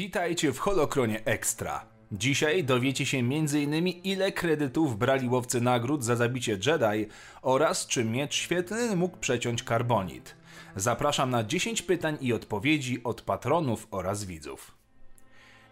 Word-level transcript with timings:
Witajcie 0.00 0.52
w 0.52 0.58
Holokronie 0.58 1.24
Extra. 1.24 1.86
Dzisiaj 2.12 2.64
dowiecie 2.64 3.06
się 3.06 3.18
m.in. 3.18 3.86
ile 3.86 4.32
kredytów 4.32 4.98
brali 4.98 5.28
łowcy 5.28 5.60
nagród 5.60 6.04
za 6.04 6.16
zabicie 6.16 6.52
Jedi 6.52 7.06
oraz 7.42 7.86
czy 7.86 8.04
miecz 8.04 8.34
świetlny 8.34 8.96
mógł 8.96 9.16
przeciąć 9.16 9.62
karbonit. 9.62 10.34
Zapraszam 10.76 11.30
na 11.30 11.44
10 11.44 11.82
pytań 11.82 12.18
i 12.20 12.32
odpowiedzi 12.32 13.02
od 13.04 13.22
patronów 13.22 13.88
oraz 13.90 14.24
widzów. 14.24 14.74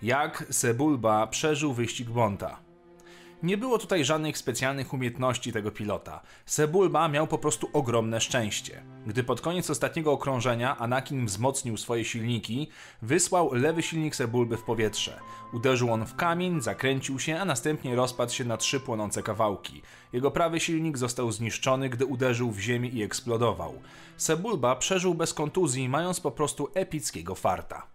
Jak 0.02 0.45
Sebulba 0.50 1.26
przeżył 1.26 1.72
wyścig 1.72 2.10
Bonta? 2.10 2.68
Nie 3.43 3.57
było 3.57 3.79
tutaj 3.79 4.05
żadnych 4.05 4.39
specjalnych 4.39 4.93
umiejętności 4.93 5.52
tego 5.52 5.70
pilota. 5.70 6.20
Sebulba 6.46 7.09
miał 7.09 7.27
po 7.27 7.38
prostu 7.38 7.68
ogromne 7.73 8.20
szczęście. 8.20 8.82
Gdy 9.07 9.25
pod 9.25 9.41
koniec 9.41 9.70
ostatniego 9.70 10.12
okrążenia 10.12 10.79
Anakin 10.79 11.27
wzmocnił 11.27 11.77
swoje 11.77 12.05
silniki, 12.05 12.69
wysłał 13.02 13.55
lewy 13.55 13.82
silnik 13.82 14.16
Sebulby 14.16 14.56
w 14.56 14.62
powietrze. 14.62 15.20
Uderzył 15.52 15.92
on 15.92 16.06
w 16.06 16.16
kamień, 16.16 16.61
zakręcił 16.61 17.19
się, 17.19 17.38
a 17.38 17.45
następnie 17.45 17.97
rozpadł 17.97 18.33
się 18.33 18.45
na 18.45 18.56
trzy 18.56 18.80
płonące 18.80 19.23
kawałki. 19.23 19.83
Jego 20.12 20.30
prawy 20.30 20.61
silnik 20.61 20.98
został 20.98 21.33
zniszczony, 21.33 21.89
gdy 21.89 22.06
uderzył 22.06 22.50
w 22.50 22.61
ziemię 22.61 22.89
i 22.89 23.02
eksplodował. 23.02 23.75
Sebulba 24.16 24.77
przeżył 24.77 25.14
bez 25.14 25.34
kontuzji, 25.34 25.89
mając 25.89 26.20
po 26.20 26.30
prostu 26.30 26.69
epickiego 26.75 27.34
farta. 27.34 27.86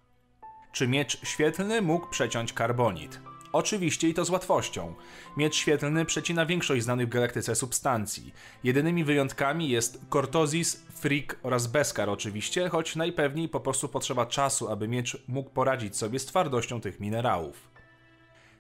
Czy 0.72 0.88
miecz 0.88 1.28
świetlny 1.28 1.82
mógł 1.82 2.10
przeciąć 2.10 2.54
karbonit? 2.54 3.33
Oczywiście 3.54 4.10
i 4.10 4.14
to 4.14 4.26
z 4.26 4.30
łatwością. 4.30 4.94
Miecz 5.38 5.56
świetlny 5.56 6.06
przecina 6.06 6.46
większość 6.46 6.84
znanych 6.84 7.08
w 7.08 7.10
galaktyce 7.10 7.56
substancji. 7.56 8.34
Jedynymi 8.64 9.04
wyjątkami 9.04 9.70
jest 9.70 10.02
Cortozis, 10.10 10.84
Freak 10.94 11.40
oraz 11.44 11.68
Beskar 11.68 12.10
oczywiście, 12.10 12.70
choć 12.70 12.96
najpewniej 12.96 13.50
po 13.50 13.60
prostu 13.60 13.90
potrzeba 13.90 14.26
czasu, 14.26 14.70
aby 14.70 14.88
miecz 14.88 15.18
mógł 15.28 15.50
poradzić 15.50 15.98
sobie 15.98 16.20
z 16.20 16.26
twardością 16.26 16.82
tych 16.82 17.00
minerałów. 17.00 17.72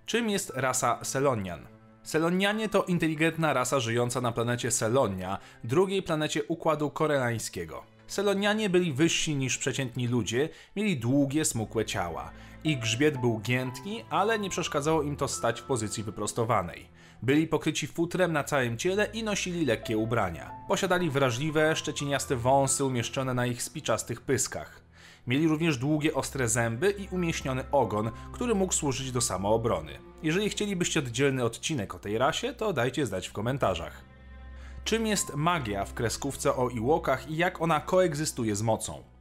Czym 0.06 0.30
jest 0.30 0.50
rasa 0.56 1.00
Selonian? 1.04 1.68
Selonianie 2.04 2.70
to 2.70 2.84
inteligentna 2.84 3.54
rasa 3.54 3.80
żyjąca 3.80 4.22
na 4.22 4.32
planecie 4.32 4.72
Selonia, 4.72 5.38
drugiej 5.64 6.04
planecie 6.04 6.44
Układu 6.44 6.90
Koreańskiego. 6.90 7.84
Selonianie 8.08 8.70
byli 8.70 8.94
wyżsi 8.94 9.36
niż 9.36 9.58
przeciętni 9.58 10.08
ludzie, 10.08 10.50
mieli 10.76 10.98
długie, 10.98 11.46
smukłe 11.46 11.86
ciała. 11.86 12.32
Ich 12.66 12.80
grzbiet 12.80 13.18
był 13.18 13.40
giętki, 13.40 14.04
ale 14.10 14.40
nie 14.40 14.50
przeszkadzało 14.50 15.02
im 15.02 15.16
to 15.16 15.28
stać 15.28 15.62
w 15.62 15.64
pozycji 15.64 16.04
wyprostowanej. 16.04 16.86
Byli 17.22 17.48
pokryci 17.48 17.88
futrem 17.88 18.34
na 18.34 18.44
całym 18.44 18.78
ciele 18.78 19.06
i 19.14 19.24
nosili 19.24 19.66
lekkie 19.66 19.98
ubrania. 19.98 20.52
Posiadali 20.68 21.10
wrażliwe, 21.10 21.76
szczeciniaste 21.76 22.36
wąsy 22.36 22.86
umieszczone 22.86 23.34
na 23.34 23.46
ich 23.46 23.64
spiczastych 23.64 24.22
pyskach. 24.22 24.82
Mieli 25.28 25.48
również 25.48 25.78
długie, 25.78 26.14
ostre 26.14 26.50
zęby 26.50 26.92
i 26.92 27.08
umieśniony 27.12 27.64
ogon, 27.72 28.12
który 28.32 28.56
mógł 28.56 28.74
służyć 28.74 29.12
do 29.12 29.22
samoobrony. 29.22 30.00
Jeżeli 30.24 30.50
chcielibyście 30.50 31.00
oddzielny 31.00 31.44
odcinek 31.44 31.96
o 31.96 32.00
tej 32.00 32.18
rasie, 32.18 32.54
to 32.54 32.74
dajcie 32.74 33.06
znać 33.06 33.28
w 33.28 33.34
komentarzach. 33.34 34.02
Czym 34.84 35.08
jest 35.08 35.36
magia 35.36 35.86
w 35.86 35.94
kreskówce 35.94 36.56
o 36.56 36.70
Iłokach 36.70 37.30
i 37.30 37.38
jak 37.38 37.62
ona 37.62 37.80
koegzystuje 37.80 38.56
z 38.56 38.62
mocą? 38.62 39.13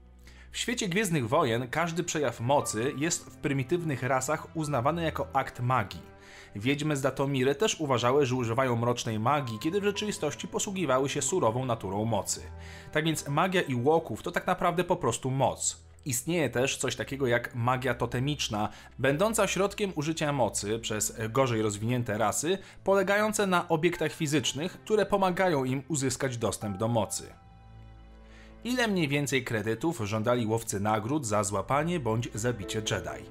W 0.53 0.59
świecie 0.59 0.89
Gwiezdnych 0.89 1.29
Wojen 1.29 1.69
każdy 1.69 2.05
przejaw 2.05 2.41
mocy 2.41 2.93
jest 2.97 3.25
w 3.25 3.37
prymitywnych 3.37 4.03
rasach 4.03 4.57
uznawany 4.57 5.03
jako 5.03 5.29
akt 5.33 5.61
magii. 5.61 6.01
Wiedźmy 6.57 6.97
z 6.97 7.01
Datomiry 7.01 7.55
też 7.55 7.81
uważały, 7.81 8.27
że 8.27 8.35
używają 8.35 8.77
mrocznej 8.77 9.19
magii, 9.19 9.59
kiedy 9.59 9.81
w 9.81 9.85
rzeczywistości 9.85 10.49
posługiwały 10.49 11.09
się 11.09 11.23
surową 11.23 11.65
naturą 11.65 12.05
mocy. 12.05 12.43
Tak 12.93 13.05
więc 13.05 13.29
magia 13.29 13.63
Iłoków 13.63 14.23
to 14.23 14.31
tak 14.31 14.47
naprawdę 14.47 14.85
po 14.85 14.97
prostu 14.97 15.31
moc. 15.31 15.81
Istnieje 16.05 16.51
też 16.51 16.77
coś 16.77 16.97
takiego 16.97 17.27
jak 17.27 17.55
magia 17.55 17.95
totemiczna, 17.95 18.69
będąca 18.99 19.47
środkiem 19.47 19.93
użycia 19.95 20.33
mocy 20.33 20.79
przez 20.79 21.17
gorzej 21.31 21.63
rozwinięte 21.63 22.19
rasy, 22.19 22.59
polegające 22.85 23.47
na 23.47 23.69
obiektach 23.69 24.13
fizycznych, 24.13 24.73
które 24.73 25.07
pomagają 25.07 25.65
im 25.65 25.83
uzyskać 25.89 26.37
dostęp 26.37 26.77
do 26.77 26.89
mocy. 26.89 27.33
Ile 28.65 28.89
mniej 28.89 29.09
więcej 29.09 29.45
kredytów 29.45 30.01
żądali 30.05 30.47
łowcy 30.47 30.81
nagród 30.81 31.27
za 31.27 31.45
złapanie 31.45 32.01
bądź 32.01 32.29
zabicie 32.35 32.79
Jedi? 32.79 33.31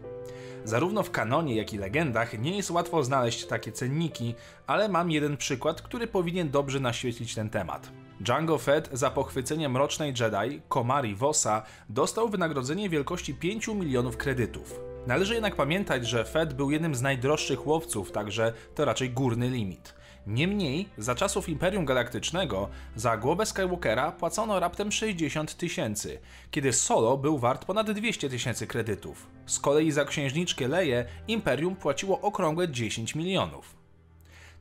Zarówno 0.64 1.04
w 1.04 1.12
kanonie, 1.12 1.56
jak 1.56 1.74
i 1.74 1.78
legendach 1.78 2.40
nie 2.40 2.58
jest 2.58 2.72
łatwo 2.72 3.04
znaleźć 3.04 3.46
takie 3.46 3.72
cenniki, 3.72 4.36
ale 4.68 4.90
mam 4.90 5.12
jeden 5.12 5.38
przykład, 5.38 5.82
który 5.82 6.08
powinien 6.08 6.50
dobrze 6.50 6.80
naświetlić 6.80 7.36
ten 7.36 7.50
temat. 7.50 7.92
Django 8.20 8.58
Fett 8.58 8.90
za 8.94 9.12
pochwycenie 9.12 9.70
mrocznej 9.70 10.14
Jedi, 10.20 10.62
Komari 10.70 11.16
Vosa, 11.16 11.64
dostał 11.90 12.30
wynagrodzenie 12.30 12.90
wielkości 12.90 13.34
5 13.34 13.68
milionów 13.68 14.18
kredytów. 14.18 14.80
Należy 15.08 15.34
jednak 15.34 15.56
pamiętać, 15.56 16.08
że 16.08 16.26
Fett 16.26 16.54
był 16.54 16.72
jednym 16.72 16.96
z 16.96 17.02
najdroższych 17.02 17.68
łowców, 17.68 18.12
także 18.12 18.54
to 18.76 18.86
raczej 18.86 19.10
górny 19.10 19.50
limit. 19.50 20.01
Niemniej, 20.28 20.90
za 20.98 21.16
czasów 21.16 21.50
Imperium 21.50 21.86
Galaktycznego 21.86 22.70
za 22.96 23.18
głowę 23.18 23.46
Skywalkera 23.46 24.12
płacono 24.12 24.60
raptem 24.60 24.92
60 24.92 25.58
tysięcy, 25.58 26.20
kiedy 26.52 26.74
Solo 26.74 27.18
był 27.18 27.38
wart 27.38 27.66
ponad 27.66 27.92
200 27.92 28.30
tysięcy 28.30 28.68
kredytów. 28.68 29.28
Z 29.46 29.60
kolei 29.60 29.92
za 29.92 30.06
księżniczkę 30.06 30.68
Leję 30.68 31.06
Imperium 31.28 31.76
płaciło 31.76 32.22
okrągłe 32.22 32.70
10 32.70 33.16
milionów. 33.16 33.76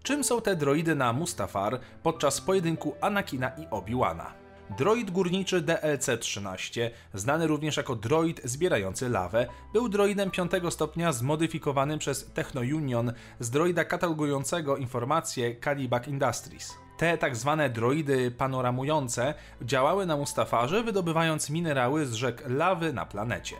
Czym 0.02 0.24
są 0.24 0.40
te 0.40 0.56
droidy 0.56 0.94
na 0.94 1.12
Mustafar 1.12 1.80
podczas 2.02 2.40
pojedynku 2.40 2.94
Anakina 3.00 3.48
i 3.48 3.66
Obi-Wana? 3.66 4.39
Droid 4.78 5.10
górniczy 5.10 5.62
DLC-13, 5.62 6.90
znany 7.14 7.46
również 7.46 7.76
jako 7.76 7.96
droid 7.96 8.40
zbierający 8.44 9.08
lawę, 9.08 9.46
był 9.72 9.88
droidem 9.88 10.30
5 10.30 10.52
stopnia 10.70 11.12
zmodyfikowanym 11.12 11.98
przez 11.98 12.32
Techno 12.32 12.60
Union 12.60 13.12
z 13.40 13.50
droida 13.50 13.84
katalogującego 13.84 14.76
informacje 14.76 15.60
Calibac 15.60 16.08
Industries. 16.08 16.74
Te 16.96 17.18
tak 17.18 17.36
zwane 17.36 17.70
droidy 17.70 18.30
panoramujące 18.30 19.34
działały 19.62 20.06
na 20.06 20.16
Mustafarze, 20.16 20.82
wydobywając 20.82 21.50
minerały 21.50 22.06
z 22.06 22.14
rzek 22.14 22.44
lawy 22.48 22.92
na 22.92 23.06
planecie. 23.06 23.56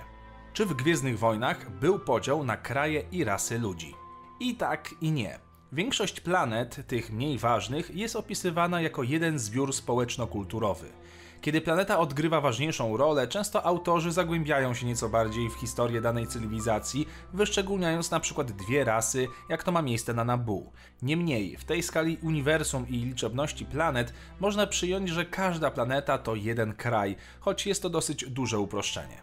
Czy 0.53 0.67
w 0.67 0.75
Gwiezdnych 0.75 1.19
Wojnach 1.19 1.71
był 1.71 1.99
podział 1.99 2.45
na 2.45 2.57
kraje 2.57 3.03
i 3.13 3.25
rasy 3.25 3.59
ludzi? 3.59 3.95
I 4.41 4.55
tak, 4.55 4.95
i 5.01 5.13
nie. 5.13 5.39
Większość 5.73 6.21
planet, 6.21 6.87
tych 6.87 7.13
mniej 7.13 7.39
ważnych, 7.39 7.97
jest 7.97 8.17
opisywana 8.17 8.81
jako 8.81 9.03
jeden 9.03 9.39
zbiór 9.39 9.73
społeczno-kulturowy. 9.73 11.00
Kiedy 11.41 11.61
planeta 11.61 11.99
odgrywa 11.99 12.41
ważniejszą 12.41 12.97
rolę, 12.97 13.29
często 13.29 13.67
autorzy 13.67 14.13
zagłębiają 14.13 14.75
się 14.75 14.87
nieco 14.87 15.09
bardziej 15.09 15.51
w 15.51 15.55
historię 15.55 16.01
danej 16.01 16.27
cywilizacji, 16.27 17.09
wyszczególniając 17.33 18.11
na 18.11 18.21
przykład 18.21 18.53
dwie 18.53 18.85
rasy, 18.85 19.29
jak 19.49 19.63
to 19.63 19.73
ma 19.73 19.83
miejsce 19.83 20.15
na 20.15 20.25
Nabu. 20.25 20.73
Niemniej, 21.03 21.57
w 21.57 21.65
tej 21.65 21.83
skali 21.83 22.19
uniwersum 22.23 22.89
i 22.89 22.93
liczebności 22.93 23.67
planet 23.67 24.13
można 24.41 24.67
przyjąć, 24.67 25.09
że 25.09 25.25
każda 25.25 25.71
planeta 25.71 26.19
to 26.19 26.35
jeden 26.35 26.75
kraj, 26.75 27.17
choć 27.41 27.67
jest 27.67 27.83
to 27.83 27.91
dosyć 27.91 28.25
duże 28.31 28.59
uproszczenie. 28.59 29.17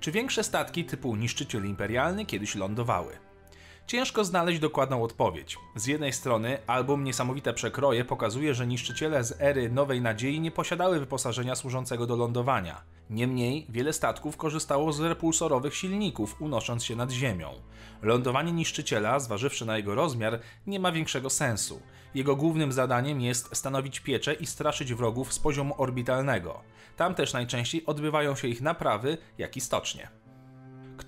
Czy 0.00 0.12
większe 0.12 0.44
statki 0.44 0.84
typu 0.84 1.16
niszczyciel 1.16 1.66
imperialny 1.66 2.26
kiedyś 2.26 2.54
lądowały? 2.54 3.29
Ciężko 3.90 4.24
znaleźć 4.24 4.60
dokładną 4.60 5.02
odpowiedź. 5.02 5.58
Z 5.74 5.86
jednej 5.86 6.12
strony 6.12 6.58
album 6.66 7.04
Niesamowite 7.04 7.54
Przekroje 7.54 8.04
pokazuje, 8.04 8.54
że 8.54 8.66
niszczyciele 8.66 9.24
z 9.24 9.40
ery 9.40 9.70
Nowej 9.70 10.00
Nadziei 10.00 10.40
nie 10.40 10.50
posiadały 10.50 11.00
wyposażenia 11.00 11.54
służącego 11.54 12.06
do 12.06 12.16
lądowania. 12.16 12.82
Niemniej 13.10 13.66
wiele 13.68 13.92
statków 13.92 14.36
korzystało 14.36 14.92
z 14.92 15.00
repulsorowych 15.00 15.74
silników, 15.74 16.36
unosząc 16.40 16.84
się 16.84 16.96
nad 16.96 17.10
ziemią. 17.10 17.52
Lądowanie 18.02 18.52
niszczyciela, 18.52 19.20
zważywszy 19.20 19.66
na 19.66 19.76
jego 19.76 19.94
rozmiar, 19.94 20.40
nie 20.66 20.80
ma 20.80 20.92
większego 20.92 21.30
sensu. 21.30 21.82
Jego 22.14 22.36
głównym 22.36 22.72
zadaniem 22.72 23.20
jest 23.20 23.56
stanowić 23.56 24.00
pieczę 24.00 24.34
i 24.34 24.46
straszyć 24.46 24.94
wrogów 24.94 25.32
z 25.32 25.38
poziomu 25.38 25.74
orbitalnego. 25.78 26.60
Tam 26.96 27.14
też 27.14 27.32
najczęściej 27.32 27.86
odbywają 27.86 28.36
się 28.36 28.48
ich 28.48 28.60
naprawy, 28.60 29.18
jak 29.38 29.56
i 29.56 29.60
stocznie. 29.60 30.19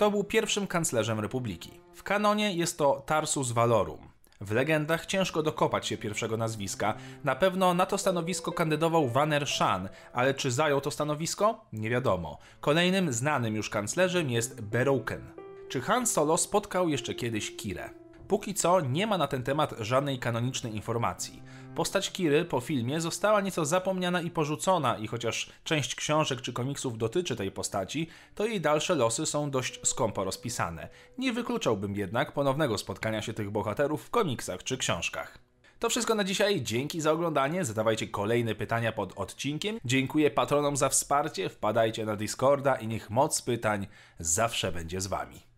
Kto 0.02 0.10
był 0.10 0.24
pierwszym 0.24 0.66
kanclerzem 0.66 1.20
republiki? 1.20 1.70
W 1.94 2.02
kanonie 2.02 2.52
jest 2.54 2.78
to 2.78 3.02
Tarsus 3.06 3.52
Valorum. 3.52 4.08
W 4.40 4.52
legendach 4.52 5.06
ciężko 5.06 5.43
dokopać 5.43 5.87
się 5.87 5.96
pierwszego 5.96 6.37
nazwiska. 6.37 6.94
Na 7.25 7.37
pewno 7.37 7.75
na 7.75 7.87
to 7.87 7.99
stanowisko 7.99 8.52
kandydował 8.52 9.08
Vaner 9.08 9.46
Shan, 9.46 9.88
ale 10.12 10.34
czy 10.34 10.50
zajął 10.50 10.81
to 10.81 10.90
stanowisko? 10.90 11.64
Nie 11.72 11.90
wiadomo. 11.90 12.38
Kolejnym 12.60 13.12
znanym 13.12 13.56
już 13.56 13.70
kanclerzem 13.70 14.31
jest 14.31 14.60
Berouken. 14.60 15.32
Czy 15.69 15.81
Han 15.81 16.06
Solo 16.06 16.37
spotkał 16.37 16.88
jeszcze 16.88 17.14
kiedyś 17.14 17.56
Kirę? 17.56 18.01
Póki 18.32 18.55
co 18.55 18.81
nie 18.81 19.06
ma 19.06 19.19
na 19.19 19.26
ten 19.26 19.43
temat 19.43 19.75
żadnej 19.81 20.19
kanonicznej 20.19 20.75
informacji. 20.75 21.43
Postać 21.75 22.12
Kiry 22.12 22.44
po 22.44 22.61
filmie 22.61 23.00
została 23.00 23.40
nieco 23.40 23.64
zapomniana 23.64 24.20
i 24.20 24.31
porzucona 24.31 24.99
i 24.99 25.06
chociaż 25.06 25.50
część 25.64 25.94
książek 25.94 26.40
czy 26.40 26.52
komiksów 26.52 26.99
dotyczy 26.99 27.37
tej 27.37 27.50
postaci, 27.50 28.08
to 28.34 28.46
jej 28.46 28.61
dalsze 28.61 28.94
losy 28.94 29.26
są 29.26 29.50
dość 29.50 29.81
skąpo 29.84 30.25
rozpisane. 30.25 30.88
Nie 31.19 31.32
wykluczałbym 31.32 31.96
jednak 31.96 32.32
ponownego 32.32 32.79
spotkania 32.79 33.23
się 33.23 33.32
tych 33.32 33.50
bohaterów 33.50 34.05
w 34.05 34.11
komiksach 34.11 34.62
czy 34.62 34.76
książkach. 34.76 35.38
To 35.79 35.88
wszystko 35.88 36.14
na 36.14 36.25
dzisiaj. 36.25 36.62
Dzięki 36.62 37.00
za 37.00 37.12
oglądanie. 37.12 37.64
Zadawajcie 37.64 38.08
kolejne 38.08 38.55
pytania 38.55 38.93
pod 38.93 39.12
odcinkiem. 39.17 39.79
Dziękuję 39.84 40.31
patronom 40.31 40.76
za 40.76 40.88
wsparcie. 40.88 41.49
Wpadajcie 41.49 42.06
na 42.06 42.17
Discorda 42.17 42.76
i 42.76 42.87
niech 42.87 43.11
moc 43.11 43.43
pytań 43.43 43.87
zawsze 44.19 44.73
będzie 44.73 45.00
z 45.00 45.06
wami. 45.06 45.51